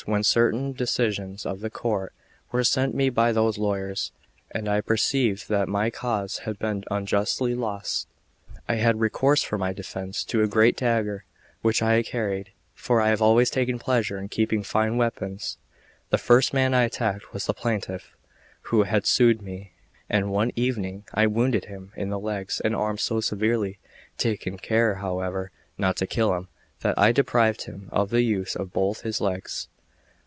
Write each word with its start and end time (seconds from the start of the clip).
When 0.07 0.23
certain 0.23 0.73
decisions 0.73 1.45
of 1.45 1.59
the 1.59 1.69
court 1.69 2.11
were 2.51 2.63
sent 2.63 2.95
me 2.95 3.11
by 3.11 3.31
those 3.31 3.59
lawyers, 3.59 4.11
and 4.49 4.67
I 4.67 4.81
perceived 4.81 5.47
that 5.49 5.67
my 5.69 5.91
cause 5.91 6.39
had 6.39 6.57
been 6.57 6.83
unjustly 6.89 7.53
lost, 7.53 8.07
I 8.67 8.77
had 8.77 8.99
recourse 8.99 9.43
for 9.43 9.59
my 9.59 9.73
defence 9.73 10.23
to 10.23 10.41
a 10.41 10.47
great 10.47 10.75
dagger 10.75 11.25
which 11.61 11.83
I 11.83 12.01
carried; 12.01 12.51
for 12.73 12.99
I 12.99 13.09
have 13.09 13.21
always 13.21 13.51
taken 13.51 13.77
pleasure 13.77 14.17
in 14.17 14.27
keeping 14.29 14.63
fine 14.63 14.97
weapons. 14.97 15.59
The 16.09 16.17
first 16.17 16.51
man 16.51 16.73
I 16.73 16.81
attacked 16.85 17.31
was 17.31 17.45
the 17.45 17.53
plaintiff 17.53 18.17
who 18.63 18.81
had 18.83 19.05
sued 19.05 19.43
me; 19.43 19.73
and 20.09 20.31
one 20.31 20.51
evening 20.55 21.03
I 21.13 21.27
wounded 21.27 21.65
him 21.65 21.93
in 21.95 22.09
the 22.09 22.19
legs 22.19 22.59
and 22.59 22.75
arms 22.75 23.03
so 23.03 23.19
severely, 23.21 23.77
taking 24.17 24.57
care, 24.57 24.95
however, 24.95 25.51
not 25.77 25.95
to 25.97 26.07
kill 26.07 26.33
him, 26.33 26.47
that 26.79 26.97
I 26.97 27.11
deprived 27.11 27.65
him 27.65 27.87
of 27.91 28.09
the 28.09 28.23
use 28.23 28.55
of 28.55 28.73
both 28.73 29.01
his 29.01 29.21
legs. 29.21 29.67